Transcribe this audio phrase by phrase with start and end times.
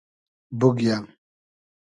[0.59, 0.95] بوگیۂ